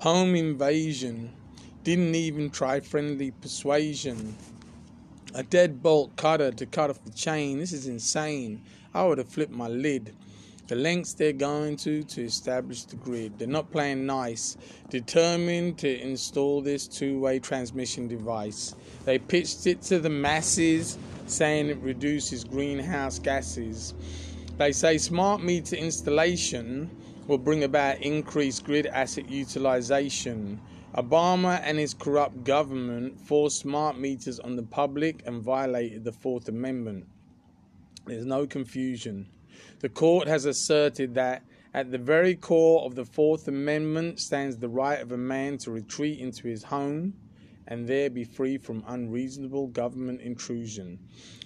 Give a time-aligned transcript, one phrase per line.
[0.00, 1.30] Home invasion.
[1.84, 4.34] Didn't even try friendly persuasion.
[5.34, 7.58] A deadbolt cutter to cut off the chain.
[7.58, 8.62] This is insane.
[8.94, 10.14] I would have flipped my lid.
[10.68, 13.38] The lengths they're going to to establish the grid.
[13.38, 14.56] They're not playing nice.
[14.88, 18.74] Determined to install this two way transmission device.
[19.04, 20.96] They pitched it to the masses,
[21.26, 23.92] saying it reduces greenhouse gases.
[24.56, 26.90] They say smart meter installation
[27.30, 30.60] will bring about increased grid asset utilization.
[30.96, 36.48] Obama and his corrupt government forced smart meters on the public and violated the Fourth
[36.48, 37.06] Amendment.
[38.04, 39.28] There's no confusion.
[39.78, 44.68] The court has asserted that at the very core of the Fourth Amendment stands the
[44.68, 47.14] right of a man to retreat into his home
[47.70, 50.98] and there be free from unreasonable government intrusion.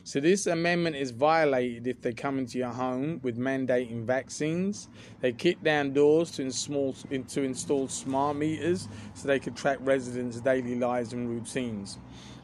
[0.03, 4.89] So, this amendment is violated if they come into your home with mandating vaccines.
[5.21, 10.41] They kick down doors to install, to install smart meters so they could track residents'
[10.41, 11.99] daily lives and routines.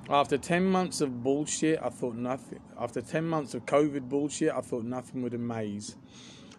[0.08, 2.60] After 10 months of bullshit, I thought nothing.
[2.78, 5.96] After 10 months of COVID bullshit, I thought nothing would amaze.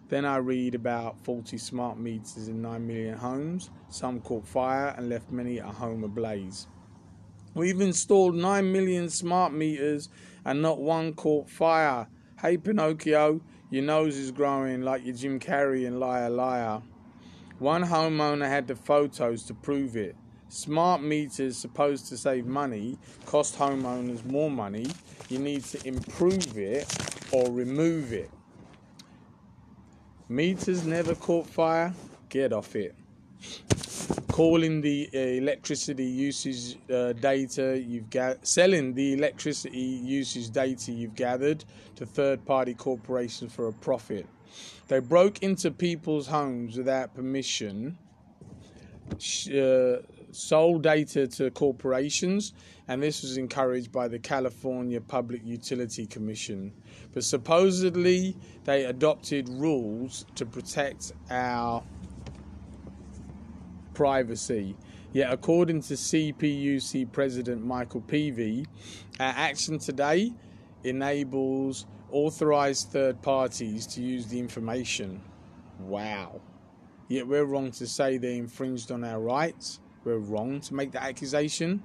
[0.08, 3.70] Then I read about 40 smart meters in 9 million homes.
[3.88, 6.66] Some caught fire and left many at home ablaze.
[7.54, 10.08] We've installed 9 million smart meters
[10.42, 12.08] and not one caught fire.
[12.40, 16.80] Hey Pinocchio, your nose is growing like your Jim Carrey and Liar Liar.
[17.58, 20.16] One homeowner had the photos to prove it.
[20.48, 24.86] Smart meters supposed to save money cost homeowners more money.
[25.28, 26.86] You need to improve it
[27.32, 28.30] or remove it.
[30.30, 31.92] Meters never caught fire.
[32.30, 32.94] Get off it
[34.32, 41.14] calling the uh, electricity usage uh, data you've got selling the electricity usage data you've
[41.14, 41.62] gathered
[41.94, 44.26] to third party corporations for a profit.
[44.88, 47.98] They broke into people's homes without permission
[49.12, 49.96] uh,
[50.30, 52.54] sold data to corporations
[52.88, 56.72] and this was encouraged by the California Public Utility Commission.
[57.12, 58.34] But supposedly
[58.64, 61.82] they adopted rules to protect our
[63.94, 64.76] privacy.
[65.12, 68.66] Yet, according to CPUC President Michael Peevey,
[69.20, 70.32] our action today
[70.84, 75.22] enables authorized third parties to use the information.
[75.78, 76.40] Wow.
[77.08, 79.80] Yet, we're wrong to say they infringed on our rights.
[80.04, 81.82] We're wrong to make that accusation.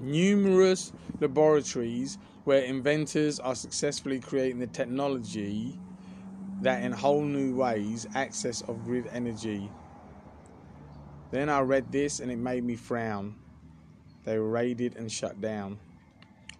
[0.00, 5.78] Numerous laboratories where inventors are successfully creating the technology
[6.62, 9.70] that in whole new ways access of grid energy
[11.30, 13.34] then I read this and it made me frown.
[14.24, 15.78] They were raided and shut down.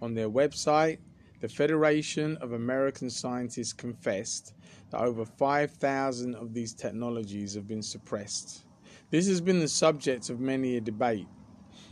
[0.01, 0.99] On their website,
[1.41, 4.55] the Federation of American Scientists confessed
[4.91, 8.65] that over 5,000 of these technologies have been suppressed.
[9.11, 11.27] This has been the subject of many a debate.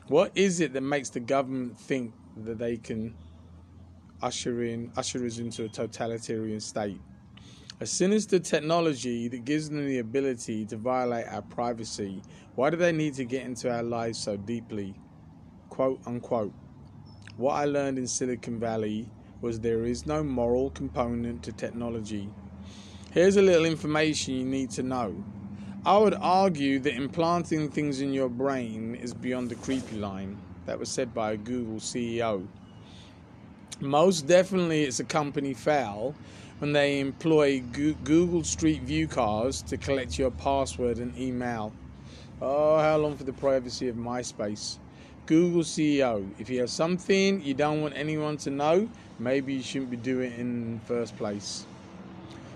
[0.08, 2.12] What is it that makes the government think
[2.44, 3.14] that they can
[4.22, 7.00] usher in usher us into a totalitarian state?
[7.78, 12.22] A sinister technology that gives them the ability to violate our privacy.
[12.54, 14.94] Why do they need to get into our lives so deeply?
[15.68, 16.54] Quote unquote.
[17.36, 19.10] What I learned in Silicon Valley
[19.42, 22.30] was there is no moral component to technology.
[23.12, 25.22] Here's a little information you need to know.
[25.84, 30.38] I would argue that implanting things in your brain is beyond the creepy line.
[30.64, 32.48] That was said by a Google CEO.
[33.80, 36.14] Most definitely, it's a company foul
[36.58, 41.72] when they employ Google Street View cars to collect your password and email.
[42.40, 44.78] Oh, how long for the privacy of MySpace?
[45.26, 49.90] Google CEO, if you have something you don't want anyone to know, maybe you shouldn't
[49.90, 51.66] be doing it in the first place.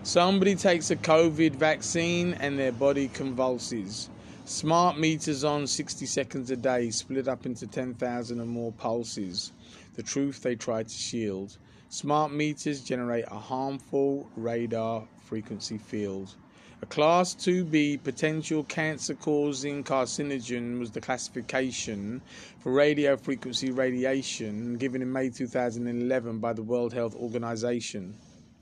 [0.03, 4.09] Somebody takes a COVID vaccine and their body convulses.
[4.47, 9.53] Smart meters on 60 seconds a day, split up into 10,000 or more pulses.
[9.97, 11.59] The truth they try to shield.
[11.92, 16.36] Smart meters generate a harmful radar frequency field.
[16.82, 22.22] A Class 2b potential cancer causing carcinogen was the classification
[22.60, 28.14] for radio frequency radiation given in May 2011 by the World Health Organization.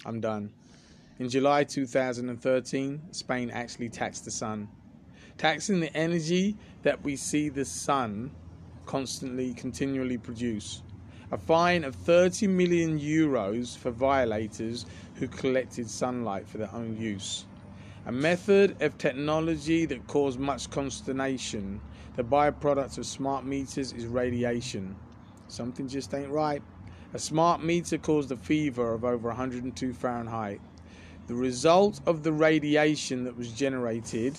[0.06, 0.50] I'm done.
[1.18, 4.68] In July 2013, Spain actually taxed the sun,
[5.36, 8.30] taxing the energy that we see the sun
[8.86, 10.80] constantly, continually produce
[11.30, 14.86] a fine of 30 million euros for violators
[15.16, 17.46] who collected sunlight for their own use.
[18.06, 21.80] A method of technology that caused much consternation.
[22.16, 24.96] The byproduct of smart meters is radiation.
[25.48, 26.62] Something just ain't right.
[27.14, 30.60] A smart meter caused a fever of over 102 Fahrenheit.
[31.26, 34.38] The result of the radiation that was generated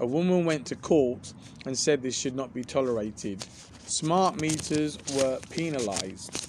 [0.00, 1.32] A woman went to court
[1.64, 3.46] and said this should not be tolerated.
[3.86, 6.48] Smart meters were penalized.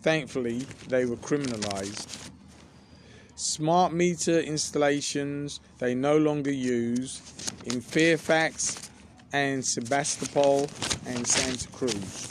[0.00, 2.30] Thankfully, they were criminalized.
[3.34, 7.20] Smart meter installations they no longer use
[7.64, 8.90] in Fairfax
[9.32, 10.68] and Sebastopol
[11.06, 12.28] and Santa Cruz.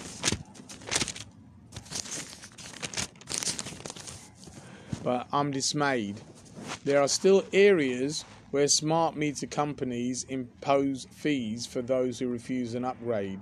[5.03, 6.21] But I'm dismayed.
[6.85, 12.85] There are still areas where smart meter companies impose fees for those who refuse an
[12.85, 13.39] upgrade.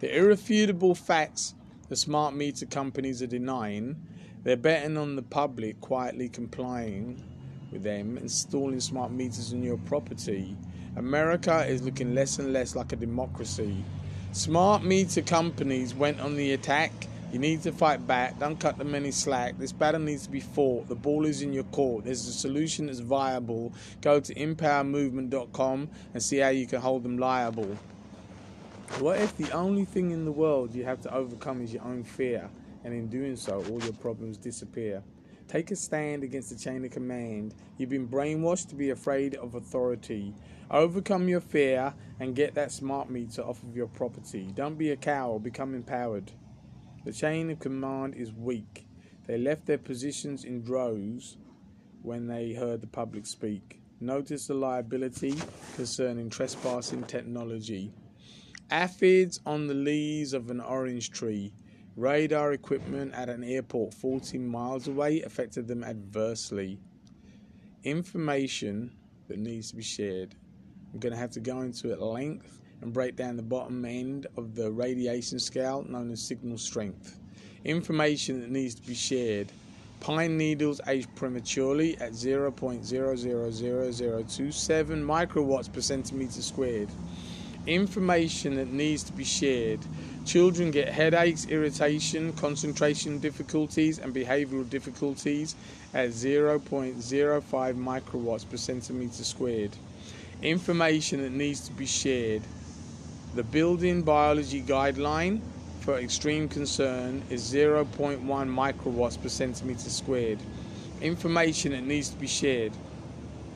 [0.00, 1.54] The irrefutable facts
[1.88, 3.96] the smart meter companies are denying,
[4.44, 7.22] they're betting on the public quietly complying
[7.70, 10.56] with them, installing smart meters on your property.
[10.96, 13.84] America is looking less and less like a democracy.
[14.32, 16.92] Smart meter companies went on the attack
[17.32, 18.38] you need to fight back.
[18.38, 19.58] Don't cut them any slack.
[19.58, 20.88] This battle needs to be fought.
[20.88, 22.04] The ball is in your court.
[22.04, 23.72] There's a solution that's viable.
[24.02, 27.78] Go to empowermovement.com and see how you can hold them liable.
[28.98, 32.04] What if the only thing in the world you have to overcome is your own
[32.04, 32.50] fear,
[32.84, 35.02] and in doing so, all your problems disappear?
[35.48, 37.54] Take a stand against the chain of command.
[37.78, 40.34] You've been brainwashed to be afraid of authority.
[40.70, 44.50] Overcome your fear and get that smart meter off of your property.
[44.54, 46.32] Don't be a coward, become empowered.
[47.04, 48.86] The chain of command is weak.
[49.26, 51.36] They left their positions in droves
[52.02, 53.80] when they heard the public speak.
[54.00, 55.34] Notice the liability
[55.74, 57.92] concerning trespassing technology.
[58.70, 61.52] Aphids on the leaves of an orange tree.
[61.96, 66.78] Radar equipment at an airport 14 miles away affected them adversely.
[67.82, 68.92] Information
[69.26, 70.36] that needs to be shared.
[70.92, 73.84] I'm going to have to go into it at length and break down the bottom
[73.84, 77.18] end of the radiation scale known as signal strength.
[77.64, 79.50] Information that needs to be shared.
[80.00, 86.88] Pine needles age prematurely at 0.000027 microwatts per centimeter squared.
[87.68, 89.78] Information that needs to be shared.
[90.26, 95.54] Children get headaches, irritation, concentration difficulties, and behavioral difficulties
[95.94, 99.70] at 0.05 microwatts per centimeter squared.
[100.42, 102.42] Information that needs to be shared.
[103.34, 105.40] The building biology guideline
[105.80, 110.38] for extreme concern is 0.1 microwatts per centimeter squared.
[111.00, 112.72] Information that needs to be shared.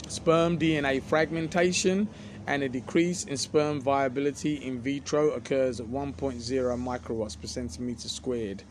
[0.09, 2.09] Sperm DNA fragmentation
[2.47, 8.63] and a decrease in sperm viability in vitro occurs at 1.0 microwatts per centimeter squared.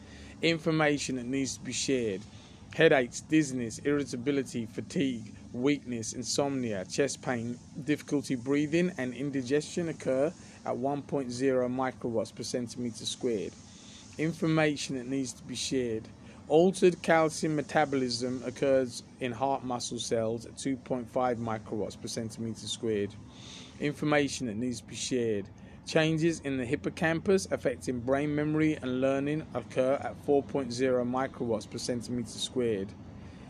[0.41, 2.21] Information that needs to be shared.
[2.73, 10.33] Headaches, dizziness, irritability, fatigue, weakness, insomnia, chest pain, difficulty breathing, and indigestion occur
[10.65, 11.27] at 1.0
[11.69, 13.53] microwatts per centimeter squared.
[14.17, 16.07] Information that needs to be shared.
[16.47, 21.07] Altered calcium metabolism occurs in heart muscle cells at 2.5
[21.37, 23.09] microwatts per centimeter squared.
[23.79, 25.45] Information that needs to be shared.
[25.85, 32.29] Changes in the hippocampus affecting brain memory and learning occur at 4.0 microwatts per centimeter
[32.29, 32.89] squared.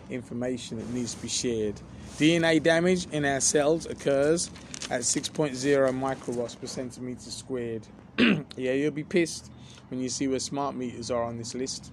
[0.10, 1.80] Information that needs to be shared.
[2.18, 4.50] DNA damage in our cells occurs
[4.90, 5.52] at 6.0
[6.00, 7.88] microwatts per centimeter squared.
[8.20, 9.52] yeah, you'll be pissed
[9.90, 11.92] when you see where smart meters are on this list.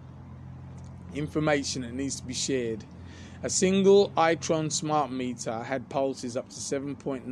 [1.14, 2.84] Information that needs to be shared.
[3.44, 7.24] A single Itron smart meter had pulses up to 7.93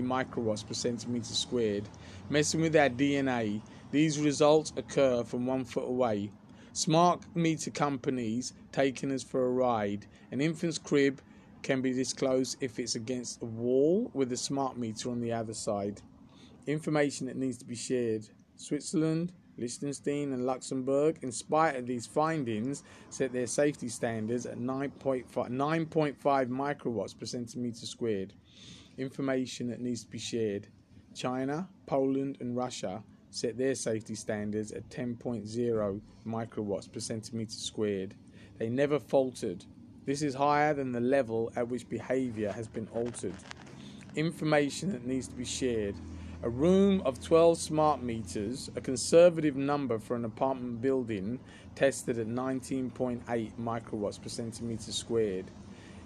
[0.00, 1.88] microwatts per centimeter squared.
[2.30, 3.60] Messing with our DNA,
[3.90, 6.30] these results occur from one foot away.
[6.74, 10.06] Smart meter companies taking us for a ride.
[10.30, 11.20] An infant's crib
[11.62, 15.52] can be disclosed if it's against a wall with a smart meter on the other
[15.52, 16.00] side.
[16.66, 18.26] Information that needs to be shared.
[18.56, 25.26] Switzerland, Liechtenstein, and Luxembourg, in spite of these findings, set their safety standards at 9.5,
[25.30, 28.32] 9.5 microwatts per centimeter squared.
[28.96, 30.68] Information that needs to be shared.
[31.14, 33.02] China, Poland, and Russia
[33.32, 38.14] set their safety standards at 10.0 microwatts per centimeter squared.
[38.58, 39.64] They never faltered
[40.04, 43.34] this is higher than the level at which behavior has been altered.
[44.16, 45.94] Information that needs to be shared.
[46.42, 51.38] A room of 12 smart meters, a conservative number for an apartment building,
[51.76, 55.44] tested at 19.8 microwatts per centimeter squared.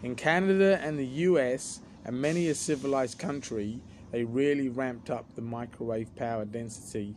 [0.03, 3.81] In Canada and the US, and many a civilized country,
[4.11, 7.17] they really ramped up the microwave power density.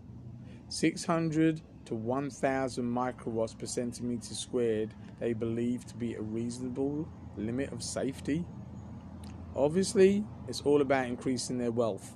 [0.69, 7.83] 600 to 1000 microwatts per centimeter squared they believe to be a reasonable limit of
[7.83, 8.45] safety.
[9.55, 12.15] Obviously, it's all about increasing their wealth.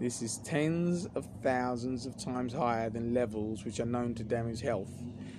[0.00, 4.60] This is tens of thousands of times higher than levels which are known to damage
[4.60, 4.92] health,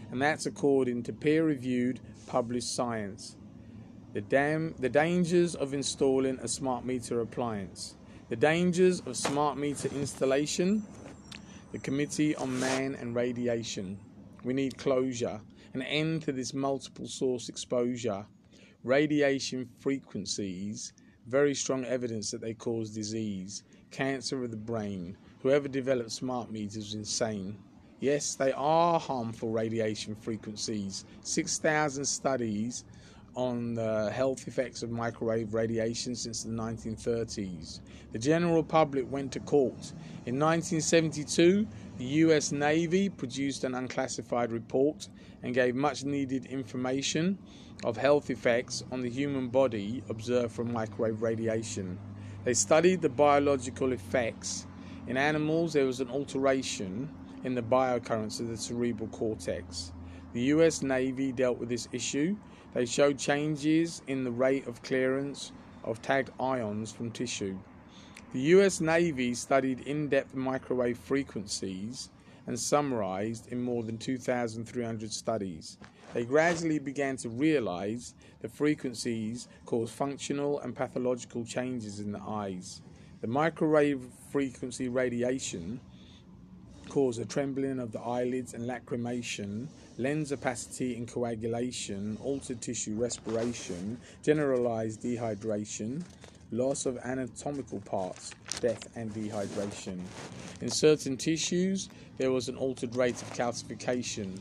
[0.10, 3.36] and that's according to peer reviewed published science.
[4.14, 7.97] The, dam- the dangers of installing a smart meter appliance.
[8.30, 10.84] The dangers of smart meter installation.
[11.72, 13.98] The Committee on Man and Radiation.
[14.44, 15.40] We need closure,
[15.74, 18.26] an end to this multiple source exposure.
[18.84, 20.92] Radiation frequencies,
[21.26, 25.16] very strong evidence that they cause disease, cancer of the brain.
[25.42, 27.58] Whoever developed smart meters was insane.
[28.02, 31.06] Yes, they are harmful radiation frequencies.
[31.22, 32.84] 6,000 studies
[33.38, 37.82] on the health effects of microwave radiation since the 1930s.
[38.12, 39.94] The general public went to court.
[40.26, 41.68] In 1972,
[42.00, 45.08] the US Navy produced an unclassified report
[45.44, 47.38] and gave much needed information
[47.84, 52.00] of health effects on the human body observed from microwave radiation.
[52.44, 54.66] They studied the biological effects.
[55.06, 57.08] In animals, there was an alteration
[57.44, 59.92] in the biocurrents of the cerebral cortex.
[60.38, 62.38] The US Navy dealt with this issue.
[62.76, 65.52] They showed changes in the rate of clearance
[65.84, 67.58] of tagged ions from tissue.
[68.34, 72.12] The US Navy studied in depth microwave frequencies
[72.46, 75.80] and summarized in more than 2,300 studies.
[76.14, 82.84] They gradually began to realize the frequencies cause functional and pathological changes in the eyes.
[83.22, 85.80] The microwave frequency radiation
[86.90, 89.68] cause a trembling of the eyelids and lacrimation,
[89.98, 96.04] lens opacity and coagulation, altered tissue respiration, generalized dehydration,
[96.52, 100.00] loss of anatomical parts, death and dehydration.
[100.62, 104.40] In certain tissues, there was an altered rate of calcification.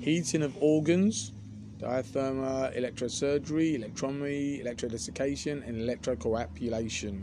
[0.00, 1.32] Heating of organs,
[1.78, 7.22] diathermy, electrosurgery, electromy, electrodesiccation, and electrocoagulation.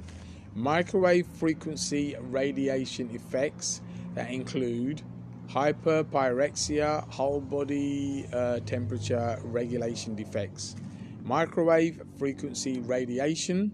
[0.56, 3.82] Microwave frequency radiation effects
[4.16, 5.02] that include
[5.50, 10.76] hyperpyrexia, whole body uh, temperature regulation defects.
[11.24, 13.72] Microwave frequency radiation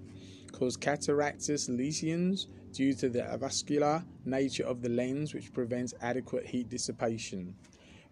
[0.54, 6.70] cause cataractous lesions due to the avascular nature of the lens, which prevents adequate heat
[6.70, 7.54] dissipation.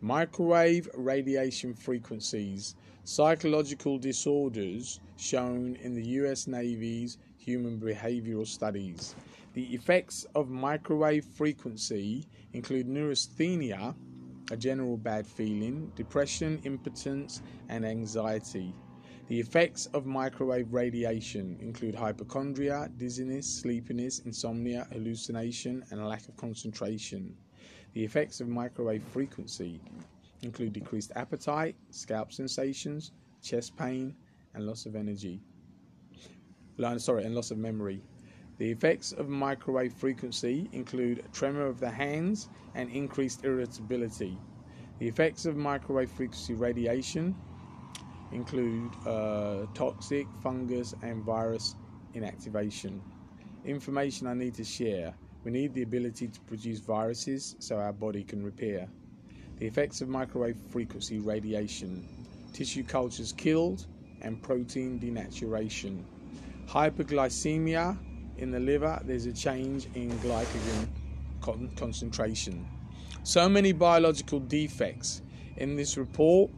[0.01, 9.15] Microwave radiation frequencies, psychological disorders shown in the US Navy's human behavioral studies.
[9.53, 13.95] The effects of microwave frequency include neurasthenia,
[14.50, 18.74] a general bad feeling, depression, impotence, and anxiety.
[19.27, 27.36] The effects of microwave radiation include hypochondria, dizziness, sleepiness, insomnia, hallucination, and lack of concentration.
[27.93, 29.79] The effects of microwave frequency
[30.41, 33.12] include decreased appetite, scalp sensations,
[33.43, 34.15] chest pain,
[34.55, 35.41] and loss of energy.
[36.98, 38.01] Sorry, and loss of memory.
[38.63, 44.38] The effects of microwave frequency include tremor of the hands and increased irritability.
[45.00, 47.36] The effects of microwave frequency radiation
[48.32, 51.75] include uh, toxic, fungus, and virus
[52.15, 53.01] inactivation.
[53.65, 55.13] Information I need to share.
[55.43, 58.88] We need the ability to produce viruses so our body can repair.
[59.58, 62.08] The effects of microwave frequency radiation.
[62.53, 63.88] Tissue cultures killed
[64.22, 66.05] and protein denaturation.
[66.70, 67.98] Hyperglycemia
[68.38, 70.88] in the liver, there's a change in glycogen
[71.42, 72.68] con- concentration.
[73.24, 75.22] So many biological defects.
[75.58, 76.52] In this report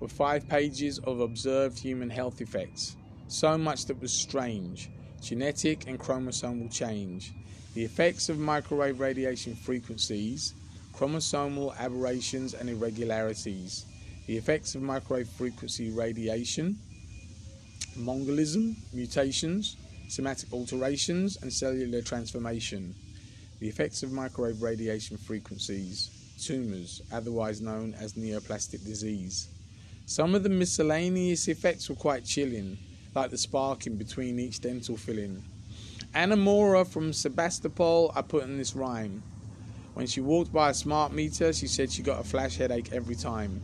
[0.00, 2.96] were five pages of observed human health effects.
[3.28, 4.90] So much that was strange
[5.20, 7.32] genetic and chromosomal change,
[7.74, 10.52] the effects of microwave radiation frequencies,
[10.92, 13.86] chromosomal aberrations and irregularities,
[14.26, 16.76] the effects of microwave frequency radiation,
[17.96, 19.76] Mongolism, mutations,
[20.12, 22.94] somatic alterations, and cellular transformation.
[23.60, 29.48] The effects of microwave radiation frequencies, tumours, otherwise known as neoplastic disease.
[30.04, 32.76] Some of the miscellaneous effects were quite chilling,
[33.14, 35.42] like the sparking between each dental filling.
[36.14, 39.22] Anamora from Sebastopol, I put in this rhyme.
[39.94, 43.14] When she walked by a smart meter, she said she got a flash headache every
[43.14, 43.62] time.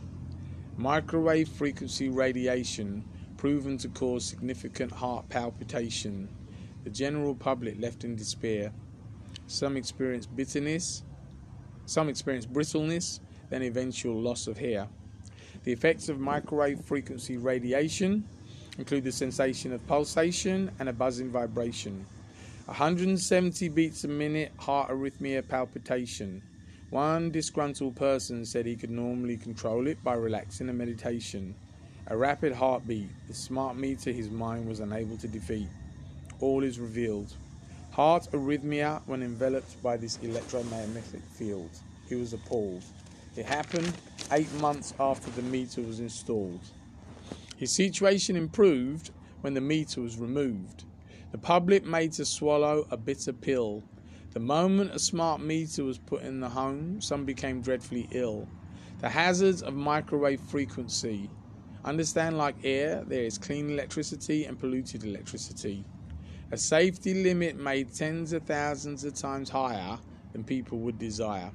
[0.77, 3.03] Microwave frequency radiation
[3.37, 6.27] proven to cause significant heart palpitation
[6.83, 8.71] the general public left in despair.
[9.47, 11.03] Some experienced bitterness,
[11.85, 13.19] some experienced brittleness,
[13.49, 14.87] then eventual loss of hair.
[15.63, 18.23] The effects of microwave frequency radiation
[18.77, 22.05] include the sensation of pulsation and a buzzing vibration.
[22.65, 26.41] 170 beats a minute heart arrhythmia palpitation.
[26.91, 31.55] One disgruntled person said he could normally control it by relaxing and meditation.
[32.07, 35.67] A rapid heartbeat, the smart meter his mind was unable to defeat
[36.39, 37.33] all is revealed.
[37.91, 41.71] Heart arrhythmia when enveloped by this electromagnetic field.
[42.07, 42.83] He was appalled.
[43.35, 43.93] It happened
[44.31, 46.61] eight months after the meter was installed.
[47.57, 50.85] His situation improved when the meter was removed.
[51.31, 53.83] The public made to swallow a bitter pill.
[54.31, 58.47] The moment a smart meter was put in the home, some became dreadfully ill.
[58.99, 61.29] The hazards of microwave frequency.
[61.85, 65.85] Understand, like air, there is clean electricity and polluted electricity.
[66.51, 69.99] A safety limit made tens of thousands of times higher
[70.33, 71.51] than people would desire.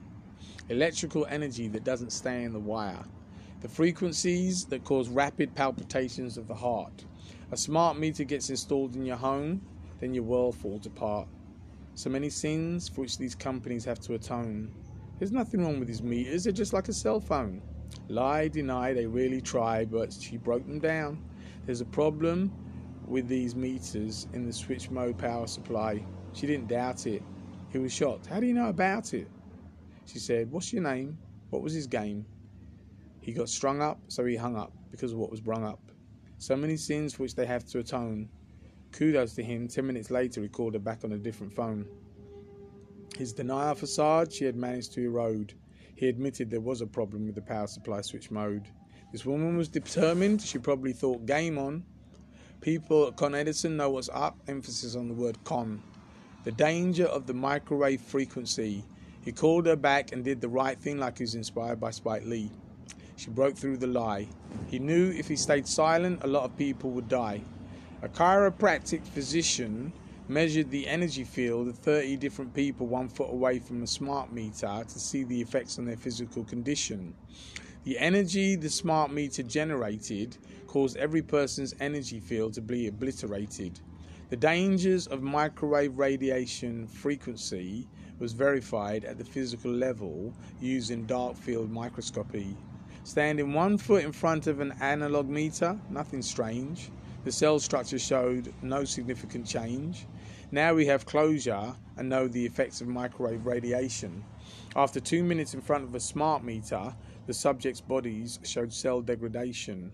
[0.69, 3.05] Electrical energy that doesn't stay in the wire.
[3.61, 7.05] The frequencies that cause rapid palpitations of the heart.
[7.51, 9.63] A smart meter gets installed in your home,
[9.99, 11.27] then your world falls apart.
[11.97, 14.73] So many sins for which these companies have to atone.
[15.19, 17.61] There's nothing wrong with these meters, they're just like a cell phone.
[18.09, 21.19] Lie, deny, they really try, but she broke them down.
[21.67, 22.53] There's a problem
[23.07, 26.05] with these meters in the switch mode power supply.
[26.33, 27.23] She didn't doubt it.
[27.71, 28.27] He was shocked.
[28.27, 29.29] How do you know about it?
[30.07, 31.19] She said, What's your name?
[31.51, 32.27] What was his game?
[33.21, 35.81] He got strung up, so he hung up because of what was brung up.
[36.39, 38.29] So many sins for which they have to atone.
[38.93, 39.67] Kudos to him.
[39.67, 41.87] Ten minutes later, he called her back on a different phone.
[43.17, 45.55] His denial facade she had managed to erode.
[45.95, 48.69] He admitted there was a problem with the power supply switch mode.
[49.13, 50.43] This woman was determined.
[50.43, 51.85] She probably thought game on.
[52.65, 54.39] People Con Edison know what's up.
[54.49, 55.83] Emphasis on the word con.
[56.45, 58.83] The danger of the microwave frequency.
[59.21, 62.25] He called her back and did the right thing like he was inspired by Spike
[62.25, 62.51] Lee.
[63.17, 64.29] She broke through the lie.
[64.69, 67.43] He knew if he stayed silent, a lot of people would die.
[68.01, 69.93] A chiropractic physician
[70.29, 74.85] measured the energy field of 30 different people one foot away from a smart meter
[74.89, 77.15] to see the effects on their physical condition.
[77.85, 83.79] The energy the smart meter generated caused every person's energy field to be obliterated.
[84.31, 87.87] The dangers of microwave radiation frequency
[88.19, 92.57] was verified at the physical level using dark field microscopy.
[93.03, 96.91] Standing one foot in front of an analog meter, nothing strange.
[97.25, 100.07] The cell structure showed no significant change.
[100.51, 104.25] Now we have closure and know the effects of microwave radiation.
[104.77, 106.95] After two minutes in front of a smart meter,
[107.27, 109.93] the subject's bodies showed cell degradation,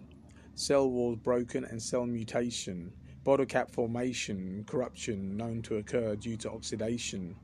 [0.54, 2.92] cell walls broken, and cell mutation,
[3.24, 7.36] bottle cap formation, corruption known to occur due to oxidation.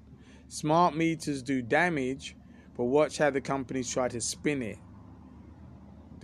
[0.48, 2.36] Smart meters do damage,
[2.76, 4.78] but watch how the companies try to spin it.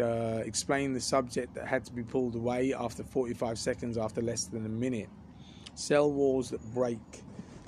[0.01, 4.47] Uh, explain the subject that had to be pulled away after 45 seconds after less
[4.47, 5.09] than a minute
[5.75, 6.99] cell walls that break.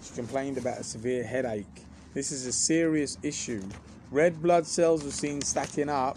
[0.02, 1.84] She complained about a severe headache.
[2.14, 3.60] This is a serious issue.
[4.12, 6.16] Red blood cells were seen stacking up,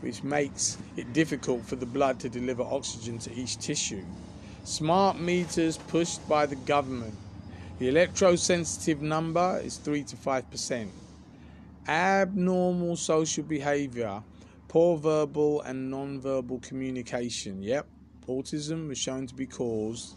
[0.00, 4.06] which makes it difficult for the blood to deliver oxygen to each tissue.
[4.64, 7.12] Smart meters pushed by the government.
[7.78, 10.88] The electrosensitive number is 3 to 5%.
[11.86, 14.22] Abnormal social behavior,
[14.68, 17.62] poor verbal and non-verbal communication.
[17.62, 17.86] Yep,
[18.28, 20.14] autism was shown to be caused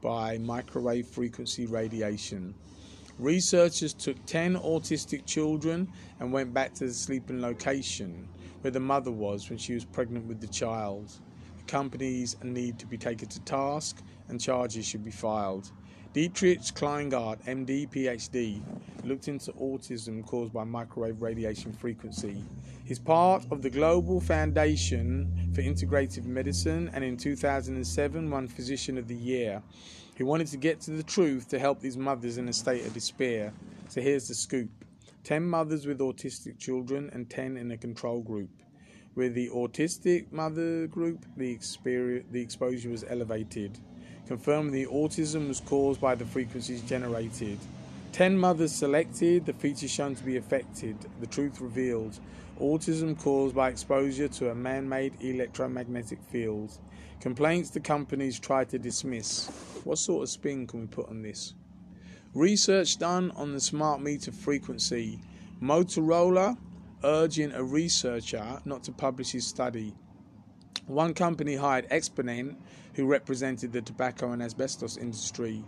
[0.00, 2.54] by microwave frequency radiation.
[3.18, 8.28] Researchers took 10 autistic children and went back to the sleeping location
[8.60, 11.10] where the mother was when she was pregnant with the child.
[11.56, 15.72] The companies need to be taken to task and charges should be filed.
[16.12, 18.62] Dietrich Klinghardt, MD, PhD,
[19.04, 22.44] looked into autism caused by microwave radiation frequency.
[22.84, 29.08] He's part of the Global Foundation for Integrative Medicine and in 2007 won Physician of
[29.08, 29.60] the Year.
[30.18, 32.92] He wanted to get to the truth to help these mothers in a state of
[32.92, 33.54] despair.
[33.88, 34.68] So here's the scoop
[35.24, 38.50] 10 mothers with autistic children and 10 in a control group.
[39.14, 41.58] With the autistic mother group, the,
[42.30, 43.78] the exposure was elevated
[44.28, 47.58] confirming the autism was caused by the frequencies generated.
[48.12, 52.18] Ten mothers selected, the features shown to be affected, the truth revealed.
[52.60, 56.76] Autism caused by exposure to a man made electromagnetic field.
[57.20, 59.48] Complaints the companies tried to dismiss.
[59.84, 61.54] What sort of spin can we put on this?
[62.34, 65.20] Research done on the smart meter frequency.
[65.62, 66.56] Motorola
[67.04, 69.94] urging a researcher not to publish his study.
[70.86, 72.58] One company hired Exponent
[72.94, 75.62] who represented the tobacco and asbestos industry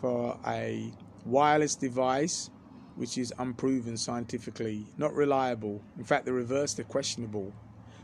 [0.00, 0.92] for a
[1.24, 2.50] wireless device
[2.96, 5.80] which is unproven scientifically, not reliable.
[5.98, 7.52] In fact, the reverse, they're questionable.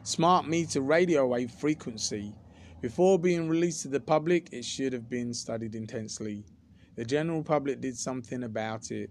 [0.03, 2.33] Smart meter radio wave frequency.
[2.81, 6.45] Before being released to the public, it should have been studied intensely.
[6.97, 9.11] The general public did something about it,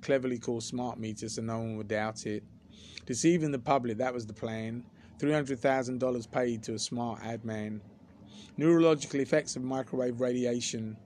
[0.00, 2.42] cleverly called smart meters so no one would doubt it.
[3.06, 4.84] Deceiving the public, that was the plan.
[5.18, 7.80] $300,000 paid to a smart ad man.
[8.56, 10.96] Neurological effects of microwave radiation,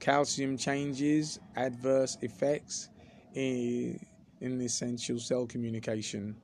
[0.00, 2.88] calcium changes, adverse effects
[3.34, 4.04] in,
[4.40, 6.36] in essential cell communication,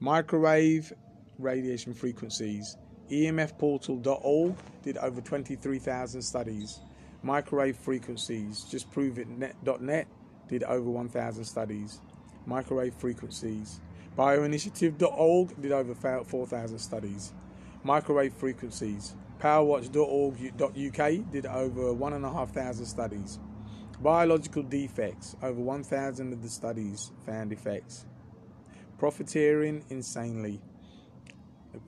[0.00, 0.92] microwave
[1.38, 2.76] radiation frequencies.
[3.10, 6.80] EMFportal.org did over 23,000 studies.
[7.22, 10.06] Microwave frequencies, just prove it net.net
[10.48, 12.00] did over 1,000 studies.
[12.46, 13.80] Microwave frequencies.
[14.16, 17.32] Bioinitiative.org did over 4,000 studies.
[17.82, 19.14] Microwave frequencies.
[19.40, 23.38] Powerwatch.org.uk did over 1,500 studies.
[24.00, 25.36] Biological defects.
[25.42, 28.04] Over 1,000 of the studies found effects.
[28.98, 30.60] Profiteering insanely.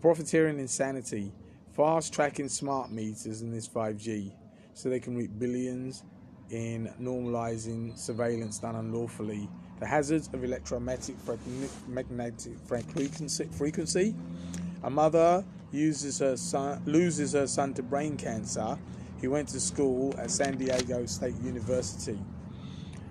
[0.00, 1.32] Profiteering insanity.
[1.76, 4.32] Fast tracking smart meters in this 5G
[4.72, 6.02] so they can reap billions
[6.50, 9.48] in normalizing surveillance done unlawfully.
[9.78, 11.14] The hazards of electromagnetic
[13.52, 14.14] frequency.
[14.82, 18.78] A mother uses her son, loses her son to brain cancer.
[19.20, 22.18] He went to school at San Diego State University.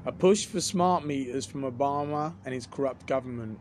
[0.06, 3.60] A push for smart meters from Obama and his corrupt government.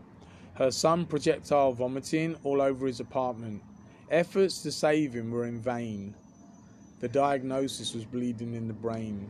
[0.55, 3.63] Her son projectile vomiting all over his apartment.
[4.11, 6.15] Efforts to save him were in vain.
[7.01, 9.29] The diagnosis was bleeding in the brain.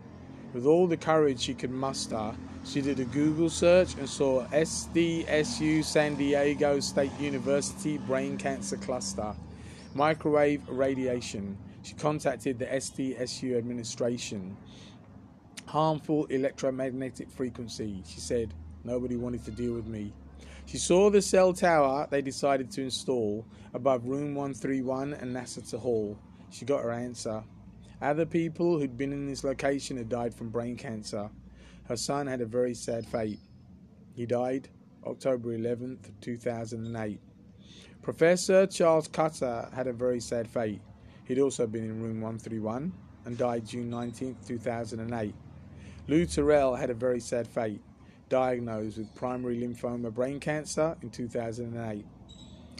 [0.53, 5.83] With all the courage she could muster, she did a Google search and saw SDSU
[5.83, 9.35] San Diego State University Brain Cancer Cluster,
[9.95, 11.57] microwave radiation.
[11.87, 14.57] She contacted the SDSU administration.
[15.67, 18.53] Harmful electromagnetic frequency, she said.
[18.83, 20.13] Nobody wanted to deal with me.
[20.65, 26.19] She saw the cell tower they decided to install above room 131 and Nasatir Hall.
[26.51, 27.45] She got her answer.
[28.03, 31.31] Other people who'd been in this location had died from brain cancer.
[31.85, 33.39] Her son had a very sad fate.
[34.13, 34.69] He died
[35.07, 37.21] October 11th, 2008.
[38.03, 40.81] Professor Charles Cutter had a very sad fate.
[41.27, 42.93] He'd also been in room 131
[43.25, 45.35] and died June 19, 2008.
[46.07, 47.81] Lou Terrell had a very sad fate,
[48.29, 52.07] diagnosed with primary lymphoma brain cancer in 2008.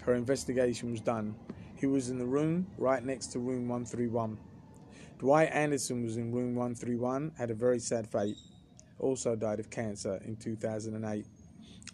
[0.05, 1.35] Her investigation was done.
[1.75, 4.39] He was in the room right next to room 131.
[5.19, 8.37] Dwight Anderson was in room 131, had a very sad fate,
[9.01, 11.27] also died of cancer in 2008.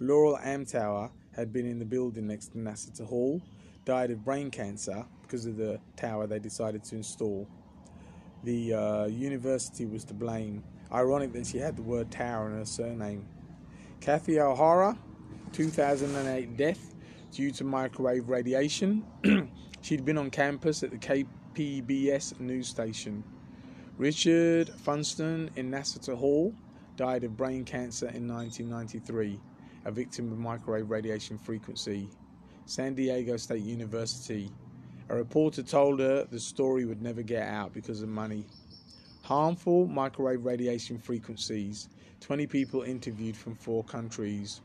[0.00, 3.40] Laurel Amtower had been in the building next to Nasatir Hall,
[3.86, 7.48] died of brain cancer because of the tower they decided to install.
[8.44, 10.62] The uh, university was to blame.
[10.92, 13.26] Ironic that she had the word tower in her surname.
[14.02, 14.98] Kathy O'Hara,
[15.52, 16.94] 2008 death
[17.30, 19.06] due to microwave radiation.
[19.80, 23.24] She'd been on campus at the Cape PBS news station.
[23.96, 26.54] Richard Funston in Nasatir Hall
[26.96, 29.40] died of brain cancer in 1993,
[29.86, 32.10] a victim of microwave radiation frequency.
[32.66, 34.50] San Diego State University.
[35.08, 38.44] A reporter told her the story would never get out because of money.
[39.22, 41.88] Harmful microwave radiation frequencies.
[42.20, 44.60] 20 people interviewed from four countries.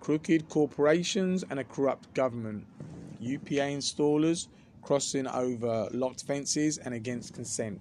[0.00, 2.66] Crooked corporations and a corrupt government.
[3.20, 4.48] UPA installers
[4.82, 7.80] crossing over locked fences and against consent.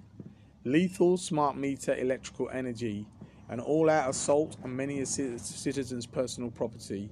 [0.65, 3.05] Lethal smart meter electrical energy,
[3.47, 7.09] an all out assault on many citizen's personal property.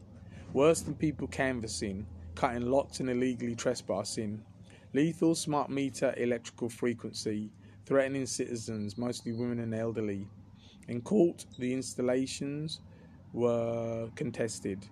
[0.53, 4.43] Worse than people canvassing, cutting locks and illegally trespassing.
[4.93, 7.51] Lethal smart meter electrical frequency,
[7.85, 10.27] threatening citizens, mostly women and elderly.
[10.87, 12.81] In court, the installations
[13.33, 14.87] were contested.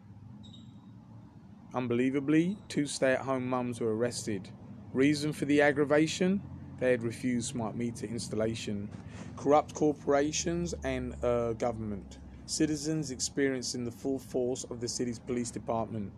[1.74, 4.50] Unbelievably, two stay at home mums were arrested.
[4.94, 6.42] Reason for the aggravation?
[6.80, 8.90] They had refused smart meter installation.
[9.38, 12.20] Corrupt corporations and uh, government.
[12.46, 16.12] Citizens experiencing the full force of the city's police department.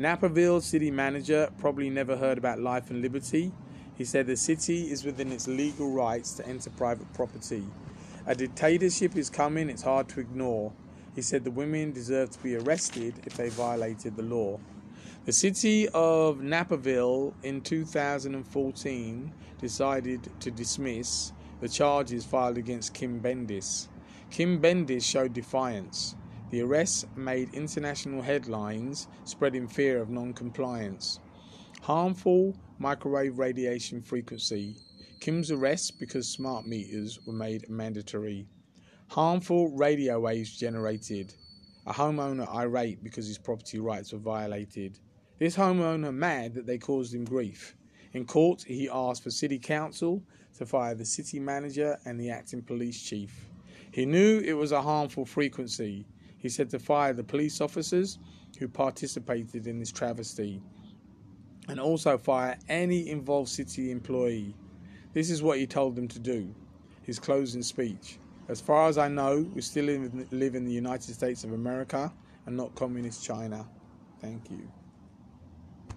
[0.00, 3.50] Naperville city manager probably never heard about life and liberty.
[3.96, 7.64] He said the city is within its legal rights to enter private property.
[8.24, 10.72] A dictatorship is coming, it's hard to ignore.
[11.16, 14.60] He said the women deserve to be arrested if they violated the law.
[15.24, 23.88] The city of Naperville in 2014 decided to dismiss the charges filed against Kim Bendis.
[24.30, 26.14] Kim Bendis showed defiance.
[26.50, 31.20] The arrests made international headlines, spreading fear of non compliance.
[31.82, 34.76] Harmful microwave radiation frequency.
[35.20, 38.48] Kim's arrest because smart meters were made mandatory.
[39.08, 41.34] Harmful radio waves generated.
[41.86, 44.98] A homeowner irate because his property rights were violated.
[45.38, 47.76] This homeowner mad that they caused him grief.
[48.14, 50.22] In court, he asked for city council
[50.56, 53.50] to fire the city manager and the acting police chief.
[53.90, 56.06] He knew it was a harmful frequency.
[56.38, 58.18] He said to fire the police officers
[58.58, 60.62] who participated in this travesty
[61.68, 64.54] and also fire any involved city employee.
[65.12, 66.54] This is what he told them to do.
[67.02, 68.18] His closing speech.
[68.48, 69.84] As far as I know, we still
[70.30, 72.12] live in the United States of America
[72.46, 73.68] and not communist China.
[74.20, 74.70] Thank you.